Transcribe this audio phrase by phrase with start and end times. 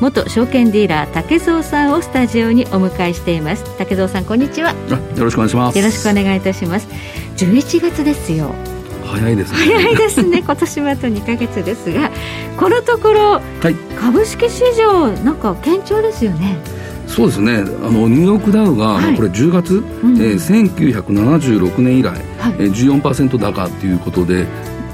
[0.00, 3.64] 元証券ディーラー竹蔵さんをスタジオにお迎えしています。
[3.78, 4.72] 竹蔵さんこんにちは。
[5.16, 5.78] よろしくお願いします。
[5.78, 6.86] よろしくお願いいたします。
[7.36, 8.54] 11月ですよ。
[9.04, 9.58] 早いですね。
[9.58, 10.38] 早いですね。
[10.44, 12.10] 今年もあと2か月ですが
[12.58, 13.40] このところ、は
[13.70, 16.58] い、株式市場なんか堅調ですよね。
[17.06, 17.64] そうですね。
[17.82, 20.72] あのニューヨークダウが、はい、これ10月、うん、えー、
[21.04, 22.54] 1976年以来、はい。
[22.58, 24.46] えー、14%高ということで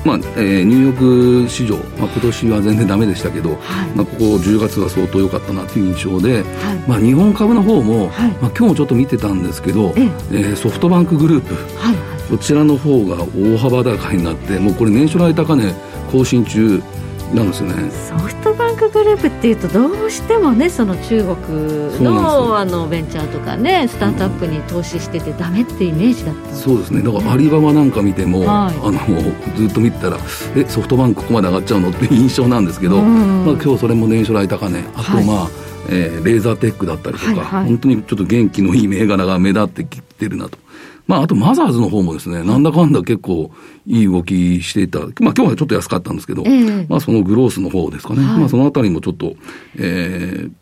[0.05, 10.37] まあえー、ニューヨーク市場、まあ、今年は全然だめでしたけど、はい、まあ、ここ10月は相当良かったなという印象で、はい、まあ、日本株の方も、はい、まあ、今日もちょっと見てたんですけど、ええ。
[10.52, 11.97] ー、ソフトバンクグループ、はい、
[12.28, 15.72] こちらの方が大幅高になってもうこれ年初来高値
[16.11, 16.83] 更新中
[17.34, 17.91] なんですよね。
[17.91, 18.55] ソフト
[18.92, 27.02] グループっていうとどうしてもねその中国のあのベンチャーとかねスタートアップに投資しててダメってイメージだった、ね、そうですね。
[27.02, 30.18] だからアリババなんか見ても、はい、あのずっと見てたら
[30.56, 33.46] えソフトバンクここまで上がっちゃうのっていう印象なんですけど、うん。
[33.46, 34.84] まあ、今日それも年初来高値。
[34.94, 35.52] あとまあ、はい
[35.88, 40.58] えー、レーザーテックだったりとか、はいはい、本当にちょっと元気のいい銘柄が目立ってきてるなと
[41.06, 43.50] まあ、あとマザーズの方もですね、なんだかんだ結構
[43.86, 45.00] いい動きしていた。
[45.00, 48.25] まあ、今日はちょっと安かったんですけど、えー、まあ、そのグロースの方ですかね。
[48.25, 49.34] はい、まあ、そのあたりもちょっと、
[49.77, 50.53] えー、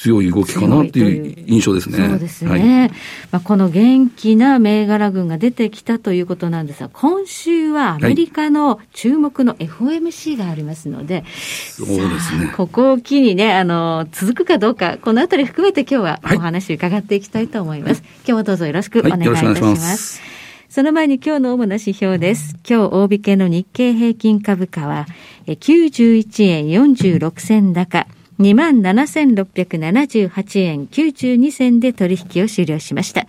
[0.00, 2.08] 強い動きかなっていう印象ですね。
[2.08, 2.50] そうですね。
[2.50, 2.90] はい、
[3.32, 12.50] まあ、この元気な銘柄群が出てきたということなんですが、今週はアメリカの注目の FOMC がありますので、はい、そうですね。
[12.56, 18.00] ここを機にね、あの、続くかどうか、このあたり含めて今日はお話伺っていきたいと思います。
[18.00, 20.22] はい、今日もどうぞよろしくお願いいたします。
[20.70, 22.56] その前に今日の主な指標です。
[22.66, 25.04] 今日大引けの日経平均株価は
[25.46, 28.06] 91円46銭高。
[28.40, 33.26] 27,678円92銭で取引を終了しました。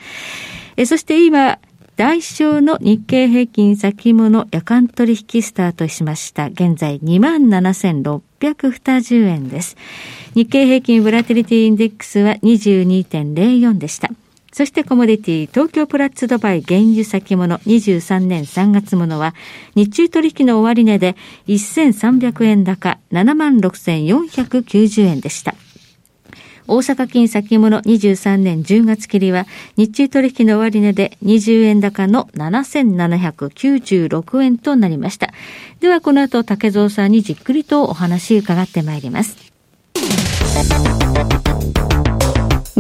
[0.77, 1.59] えそして今、
[1.97, 6.47] 代償の日経平均先物夜間取引スタートしました。
[6.47, 9.77] 現在27,620円です。
[10.33, 14.09] 日経平均ブラティリティインデックスは22.04でした。
[14.51, 19.33] そしてコモディティ、東京プラッツドバイ原油先物23年3月ものは、
[19.75, 21.15] 日中取引の終値で
[21.47, 25.55] 1300円高76,490円でした。
[26.67, 35.33] 大阪金先物23年10月切りは日中取引の終値で20円高の7796円となりました。
[35.79, 39.37] ではこの後竹蔵さんにじっくりとお話伺ってまいります。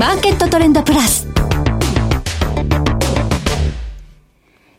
[0.01, 1.27] マーケットトレンドプラス。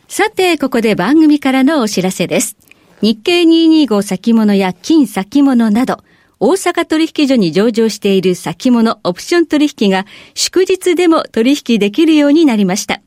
[0.08, 2.56] さて、ここで番組からのお知らせです。
[3.02, 5.98] 日経225先物や金先物など、
[6.40, 13.00] 大阪取引所に上場している先物オプション取引が祝日でも取引できるようになりました。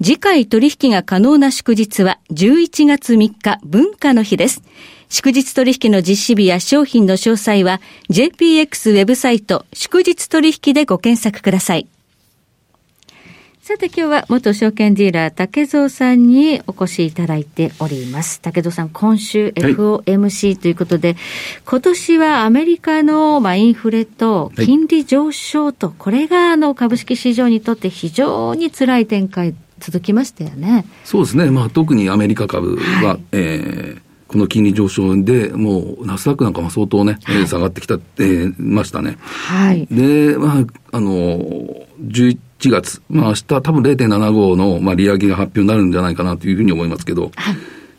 [0.00, 4.62] 次回取引が可能な祝日は11月3日文化の日です。
[5.08, 7.80] 祝日取引の実施日や商品の詳細は
[8.10, 11.86] JPX ウェブサイト祝日取引でご検索ください。
[13.68, 18.40] さて今日は元証券ディーラー竹蔵さんにお越しいただいております。
[18.40, 21.18] 竹蔵さん、今週 FOMC ということで、はい、
[21.66, 30.86] 今年はアメリカのまあインフレと金利上昇と、これがあの株式市場にとって非常に辛い展開続きましたよね。
[31.04, 31.50] そうですね。
[31.50, 39.16] まあ特にアメリカ株は、はい、えーこの金利上昇で、もう、ナスダックなんかも相当ね、はい、下がってきた、えー、ましたね。
[39.20, 39.86] はい。
[39.90, 41.40] で、まあ、あの、
[42.02, 47.56] 11 1月、まあ明日多分0.75の、まあ、利上げが発表になるんじゃないかなというふうに思いますけど、はい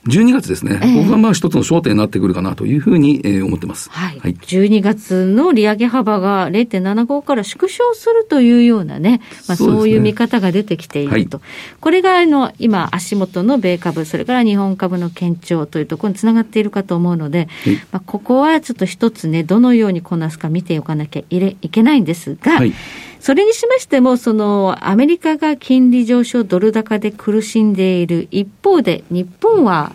[0.09, 3.89] 12月ですね、えー、ここがまあ一つの焦点になってくるかなというふうに、えー、思ってます。
[3.91, 4.19] はい。
[4.19, 11.37] はい、12月の利上げ幅が0.75から縮小するというようなね、まあそういう見方が出てきていると。
[11.37, 11.45] はい、
[11.79, 22.73] これがあの今足元の米株、それから日本株の堅調というところにつながっているかと思うので、はい、まあここはちょっと一つね、どのようにこなすか見ておかなきゃいけないんですが、はい
[23.19, 29.93] それにしましても、そのアメリカが金利上昇、ドル高で苦しんでいる一方で、日本は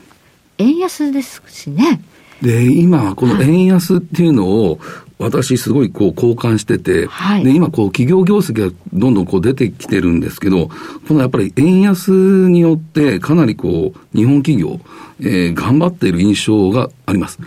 [0.58, 2.00] 円安ですしね。
[2.42, 4.78] で、今は、この円安っていうのを、
[5.18, 10.68] 私すごいこう交換してて、はい、で今こう企業業績がどんどんこう出てきてるんですけど、
[11.08, 14.80] このやっぱり円安によってかなりこう日本企業、
[15.20, 17.38] えー、頑張っている印象があります。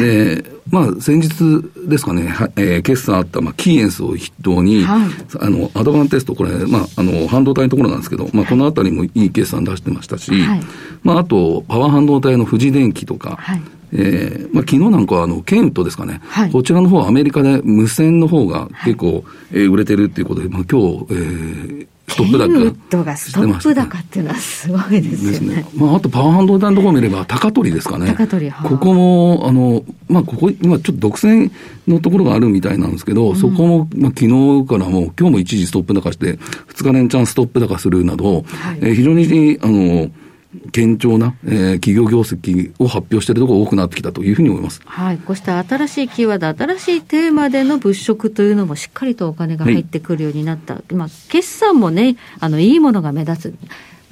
[0.00, 5.10] で、まあ、先日ですかね、はえー、決算あった、まあ、キーエンスを筆頭に、はい、
[5.40, 10.60] あの、アドバンテスト、これ、まあ、あの、半導体のところなんですけど、まあ、このあたりもいい決算出してましたし、はい、
[11.02, 22.46] まあ、あと、パワー半導体の富士電機とか、はい、えー、まあ、昨日なんかは、あの、ケンウッドですかね、はい、こちらの方はアメリカで無線の方が結構、はい、えー、売れてるっていうことで、まあ、今日、えー、ストップ高。
[22.46, 25.56] ケンウッドがストップ高っていうのはすごいですよね。
[25.56, 28.14] ねまあ、あとパワー半導体のところを見れば、高取ですかね。
[28.16, 31.50] 高取、ここも、あの、まあ、ここ、今ちょっと独占
[31.86, 36.38] のところがあるみたいなんですけど、うん、そこも、まあ、昨日からも、今日も一時ストップ高して、
[36.74, 40.10] 2日連チャンストップ高するなど、はい、えー、非常に、あの、
[40.72, 44.80] 堅調な、えー、企業業績を発表しているところが多くなってきたというふうに思います。
[44.84, 45.18] はい。
[45.18, 50.74] こうした新しいキーワード、新しいテーマでの物色というのもしっかりとお金が入ってくるようになった。
[50.74, 53.54] はい、まあ、決算もね、あの、いいものが目立つ。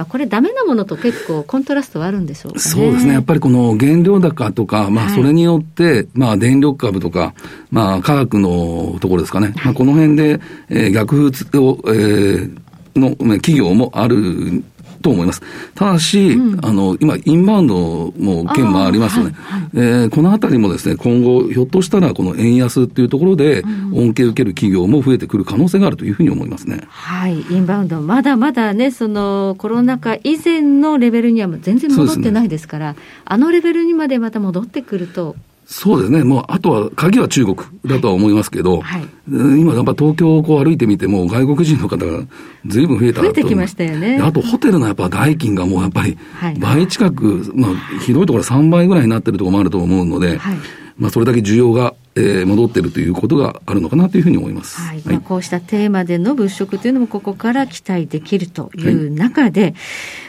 [0.05, 3.13] これ、ダメなものと結構コントラストはあるんでしょうか、ね、そうですね。
[3.13, 7.35] やっぱりこの原料高とか、まあ、それによって、はい、まあ、電力株とか、
[7.71, 9.53] まあ、科学のところですかね。
[9.65, 12.59] まあ、この辺で、えー、逆風を、えー、
[12.95, 14.63] の企業もある
[15.03, 15.43] と思います。
[15.75, 19.35] ただし、うん、あの、今、インバウンドも件もありますよね。
[19.35, 23.63] はいはい、えー、このあたりもですね、今後、ひょっとしたら、この円安っていうところで、
[23.93, 26.83] 恩恵を受ける企業も増えてくる可能性があるというふうに思いますね。
[26.89, 27.41] はい。
[27.51, 35.37] インバウンド、まだまだね、その、コロナ禍以前のレベルには全然戻ってないですから、ね、あのレベルにまでまた戻ってくると、
[35.73, 36.25] そうですね。
[36.25, 37.57] もう、あとは、鍵は中国
[37.87, 42.25] だとは思いますけど、はい、今、やっぱ東京をこう歩いてみても、外国人の方が
[42.67, 44.19] ずいぶん増えた増えてきましたよね。
[44.21, 46.19] あと、ホテルのやっぱ代金がもうやっぱり、
[46.59, 50.57] 倍近く、まあ、ひどいところは3倍ぐらいになってるところもあると思うので、はい、
[50.99, 54.81] まあ、それだけ需要が、えー、戻ってるということがあるのかなというふうに思います。
[54.81, 55.03] はい。
[55.05, 59.75] まあ、こうしたテーマでの物色というのも、ここから期待できるという中で、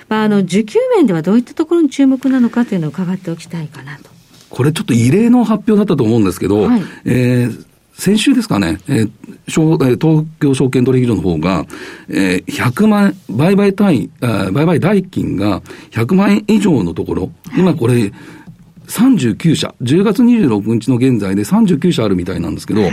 [0.08, 4.11] まあ、あの、需給面ではどういったところに注目なのかというのを伺っておきたいかなと。
[4.52, 9.10] これちょっと異例の発表だったと思うんですけど、はい、えー、先週ですかね、えー、
[9.48, 11.66] 東京証券取引所の方が、
[12.10, 14.10] えー、100万円、売買単位、
[14.52, 15.62] 売買代金が
[15.92, 18.12] 100万円以上のところ、今これ、
[18.88, 22.92] 39社、10月26日の現在で39社あるみたいなんですけど、はい、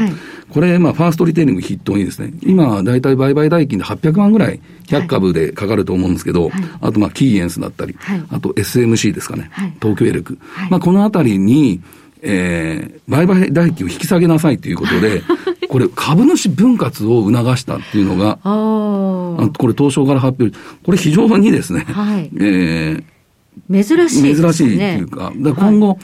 [0.51, 9.51] これ、まあ、ファーストリテイリング筆頭にですね、今、大体売買代金で800万ぐらい、100株でかかると思うんですけど、はい、あと、まあ、キーエンスだったり、はい、あと SMC ですかね、
[9.81, 10.39] 東京エレク。
[10.71, 11.81] まあ、このあたりに、
[12.23, 15.23] えー、売買代金を引き下げなさいということで、
[15.69, 23.05] これ、株主分割を促したっていうのが、あこれ、東証から発表、これ非常にですね、はい、えー
[23.71, 25.99] 珍しい、ね、珍しいっていうか、だ今後、はい、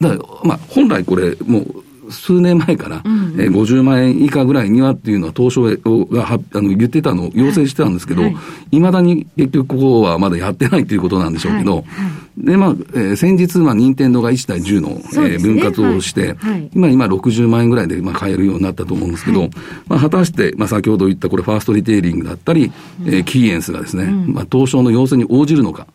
[0.00, 8.22] だまあ、本来これ、もう、数年前から、うんうん、えー、50万円以下ぐらいにはっていうのは東証がはあの言ってたのを要請してたんですけど、
[8.70, 11.84] いま、はい、だに結局ここはまだやってないということなんでしょうけど、はい。
[11.84, 12.08] は
[12.42, 15.02] い、で、まあ、えー、先日、まあ、任天堂が1対10の、ね、
[15.32, 19.50] えー、分割をして、はい、今、今60万円ぐらいで、まあ、買えるようになったと思うんですけど、
[19.86, 22.72] まあ、果たして、まあ、先ほど言ったこれ、ファーストリテイリングだったり、
[23.02, 25.86] うん、えー、キーエンスがですね、うん、まあ、東証の要請に応じるのか、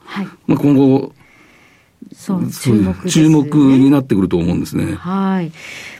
[0.47, 1.13] まあ、今後、
[2.13, 3.45] そう、注目、ね、注目
[3.77, 4.95] になってくると思うんですね。
[4.95, 5.51] はい。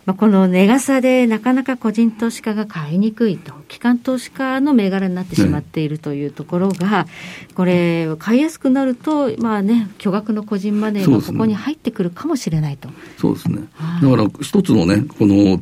[0.06, 7.10] まあ、この値傘でなかなか個人投資家が買いにくいと、機関投資家の銘柄になってしまっているというところが、ね、
[7.56, 12.90] これ、買いやすくなると、まあね、巨額の個人マネーがここに入ってくるかもしれないと。
[13.18, 13.62] そうですね。
[14.02, 15.60] だから一つのね、この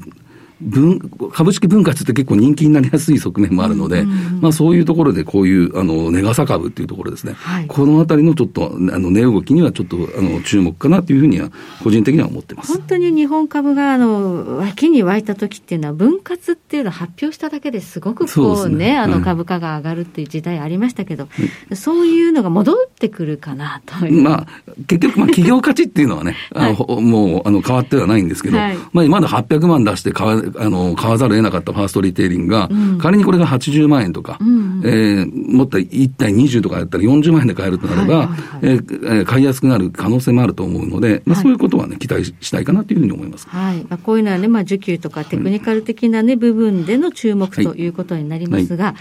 [0.62, 1.00] 分
[1.34, 4.04] 株式分割って結構人気になりやすい側面もあるので、
[4.40, 11.52] まあそういうところでこういうあの値傘株っていうところですね、はい、このあたりのちょっとあの値動きにはちょっとあの注目かなというふうには
[11.84, 12.74] 個人的には思ってます。
[12.74, 18.98] 本当に日本株があの脇に湧いた時っていうのは分割っていうのを発表しただけですごくこうね、ね。
[18.98, 21.30] あの株価が上がるっていう時代ありましたけど、は
[21.72, 24.48] い、そういうのが戻ってくるかなとまあ
[24.88, 30.28] 結局まあ企業価値っていうのはね、 あのもうあの変わってはないんですけど、はい、まあまだ800万出して買
[30.58, 43.48] あの、買わざるを得なかったファーストリテイリングが、うん、仮にこれが80万円とか、うん、えー、もっと1対20とかやったら40万円で買えるとなれば、はいはいはい、えー、買いやすくなる可能性もあると思うので、まあ、そういうことはね、期待したいかなというふうに思います。
[43.48, 43.78] はい。
[43.90, 48.96] まあ、こういうのはね、まあ、需給とかテクニカル的なね、部分での注目ということになりますが、はい、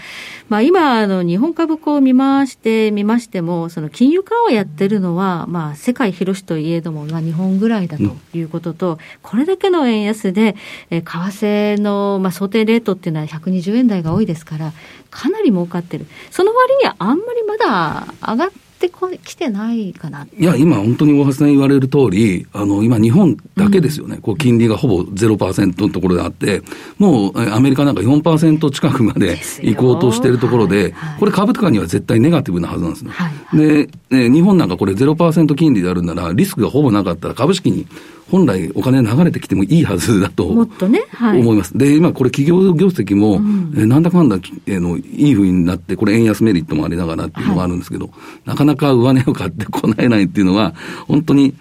[0.49, 8.03] まあ、今、あの、日本株こう見回してみましても、その金融緩和やってるのは、まあ、世界広しといえども、まあ、日本ぐらいだと
[8.33, 10.55] いうことと、うん、これだけの円安で、
[10.89, 14.73] えー、為替の、まあ、想定レートっていうのは120円台が多いですから、
[15.09, 16.05] かなり儲かってる。
[16.29, 18.49] その割にはあんまりまだ上がっ
[18.81, 20.27] てこ来てないかな。
[20.37, 24.15] いや、今本当に大橋さん言われる通り、あの、今日本だけですよね。
[24.15, 26.63] うん、こう、金利がほぼ0%のところであって、
[26.97, 33.11] もう、アメリカなんか4%近くまで行こうとしているところで、はいはい、これ株価には絶対ネガティブなはずなんですね。
[33.11, 37.85] はいはい、で、日本なんかこれ0%金利であるなら、リスクがほぼなかったら株式に
[38.29, 40.87] 本来お金流れてきてもいいはずだと思います。
[40.87, 41.43] ねはい、
[41.77, 44.37] で、今これ企業業績も、うん、えなんだかんだ、
[44.67, 48.13] えー、のいいふうになって、これ円安メリットもありながらっていうのがあるんですけど、はい、
[48.45, 50.73] なかなか上値を買ってこないないっていうのは、
[51.07, 51.55] 本当に、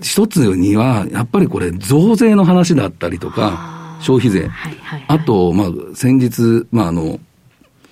[0.00, 4.40] 一つには、やっぱりこれ増税の話だったりとか、消費税。
[4.40, 7.18] はいはいはい、あと、まあ、先日、まあ、あの、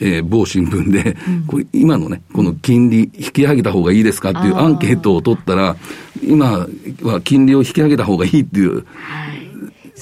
[0.03, 5.77] えー、某新聞で、うん、これ今のね、この金利引き上げた方がいいですかっていうアンケートを取ったら、
[6.23, 6.67] 今
[7.03, 8.75] は金利を引き上げた方がいいっていう。
[8.75, 9.43] はい。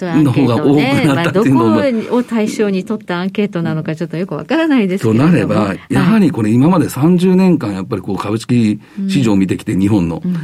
[0.02, 10.36] の方が多くなったっていうのも、まあ、どこを対象に取ったアンケートなのかちょっとよくわからないですけどとなれば、やはりこれ今まで30年間やっぱりこう株式市場を見てきて、日本の、うん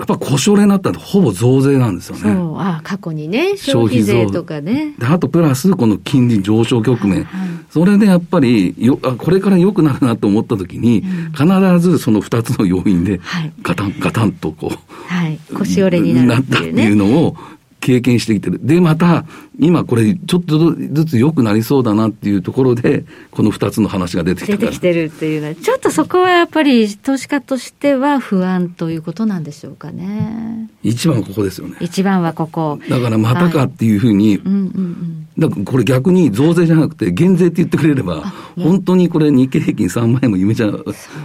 [0.00, 2.22] やっぱ故障になったらほぼ増税なんですよね。
[2.22, 4.94] そう、あ過去にね、消費税とかね。
[4.98, 7.24] で、あとプラス、この金利上昇局面。
[7.24, 7.40] はい。
[7.40, 13.20] はい、それでやっぱりよあ、これから良くなるなと思ったときに、うん、必ずその二つの要因で、
[13.62, 17.36] ガタン、ガタンとこう、はい、腰折れになるっていう、ね、なったっていうのを、
[17.80, 18.60] 経験してきてる。
[18.62, 19.24] で、また、
[19.58, 30.68] 今これ、ちょっとずつ良くなりそうだなっていうところで、この二つの話が出てきて出てきてるっていうのは、ちょっとそこはやっぱり、投資家としては不安ということなんでしょうかね。
[30.82, 31.76] 一番はここですよね。
[31.80, 32.78] 一番はここ。
[32.88, 38.20] だからまたかっていうふうに、はい、うんうんうんだからこれ逆に増税じゃなくて減税って言ってくれれば、
[38.56, 40.66] 本当にこれ日経平均3万円も夢じゃ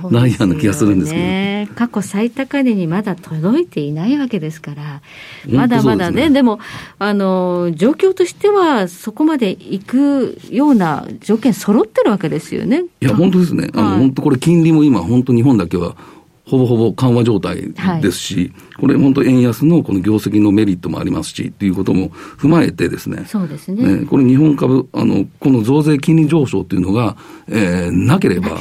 [0.10, 1.24] ないような気がするんですけど。
[1.24, 5.02] ね、過去最高値にまだ届いていないわけですから、
[5.50, 6.60] まだまだね、でも、
[6.98, 12.86] あの、状況としてはそこまで行くような条件揃ってるわけですよね。
[13.02, 13.70] いや、本当ですね。
[13.74, 15.98] あの、本当これ金利も今、本当日本だけは、
[16.46, 23.26] ほぼほぼ緩和状態ですし、はい、これ本当円安のこの業績のメリットもありますし、っていうことも踏まえてですね。
[23.26, 23.98] そうですね。
[24.02, 28.60] ねこれ日本株、あの、この増税金利上昇っていうのが、えー、なければ、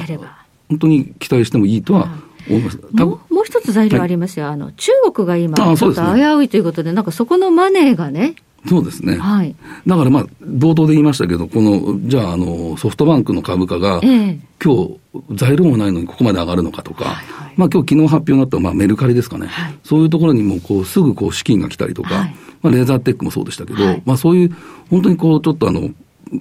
[0.69, 2.09] 本当に期待してもいいとは
[2.49, 2.79] 思います。
[2.93, 4.47] もうもう一つ材料ありますよ。
[4.47, 8.35] はい、あの、中国が今、ちょっと危ういということで、なんかそこのマネーがね、
[8.67, 9.17] そうですね。
[9.19, 9.55] はい。
[9.87, 14.99] だからまあ、冒頭で言いましたけど、この、じゃあ、あの、ソフトバンクの株価が、えー、今
[15.33, 19.47] 日、材料もないのにここまで上がるのかとか、はいはい、まあ今日昨日発表になったまあメルカリですかね。
[19.47, 24.57] はい、そういうところにも、こう、すぐこう、資金が来たりとか、はい、まあレーザーテックもそうでしたけど、はい、まあそういう、
[24.91, 25.91] 本当にこう、ちょっとあの、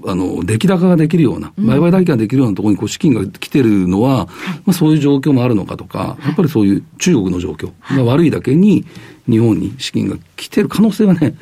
[0.08, 4.28] あの、出来高ができるような、売買代金ができるようなところにこう資金が来てるのは、
[4.66, 8.86] まあそういう状況もあるのかとか、やっぱりそういう中国の状況が悪いだけに、
[9.30, 11.36] 日本に資金が来てる可能性はね、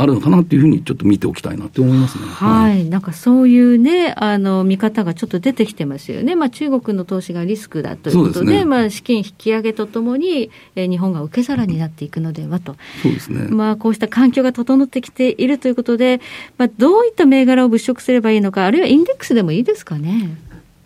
[0.00, 2.24] あるのかなっていうふうにちょっと見ておきたいなって思いますね。
[2.24, 2.70] はい。
[2.70, 6.36] はい、なんかそういうね、あの、見方がちょっと出てきてますよね。
[6.36, 12.76] まあ中国の投資がリスクだということで、でね、まあ資金引き上げとともに、えー、日本が受け皿になっていくのではと。
[13.02, 13.48] そうですね。
[13.48, 16.20] まあこうした環境が整ってきているということで、
[16.58, 20.30] まあどういった銘柄を物色すればいいのか、あるいはインデックスでもいいですかね。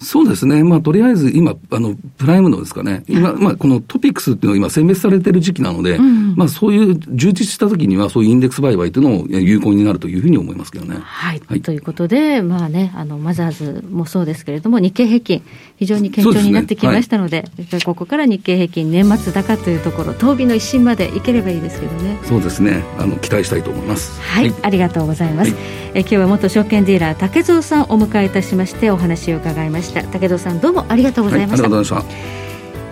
[0.02, 0.62] そうですね。
[0.64, 3.04] まあ、とりあえず今、あの、プライムのですかね。
[3.08, 10.96] 今、まあ、このトピックスっていうのは今選別されてる時期なので、うん、まあ、そういう充実した時には、そういうインデックス売買というのを有効になるというふうに思いますけどね。
[11.00, 11.42] はい。
[11.46, 15.42] はい、ということで、まあね、あの、マザーズもそうですけれども、日経平均、
[15.76, 22.18] 非常に堅調になってきましたので、でねはい、ここから日経平均年末高というところ、当日の一新までいければいいですけどね。
[22.24, 22.82] そうですね。
[22.98, 24.20] あの、期待したいと思います。
[24.20, 24.50] はい。
[24.50, 25.54] はい、ありがとうございます。
[25.94, 29.91] え今日は元証券ディーラー、竹蔵さんお迎えいたしまして、お話を伺いました。
[29.92, 32.42] 竹蔵さん、どううもありがとうございました、はい、ありがとうございました。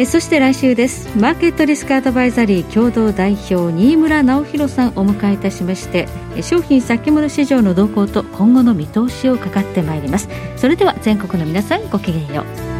[0.00, 1.10] えそして来週です。
[1.18, 6.08] マーケットリスクアドバイザリー共同代表新村直弘さんお迎えいたしまして
[6.40, 10.30] 商品先物市場の動向と今後の見通しを伺ってまいります。
[10.56, 12.70] それでは全国の皆さんごきげんよう。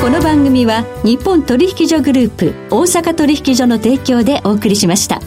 [0.00, 5.20] この番組は日本取引所グループ大阪取引所の提供でお送りしました。